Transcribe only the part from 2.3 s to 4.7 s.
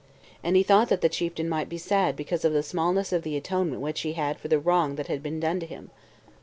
of the smallness of the atonement which he had for the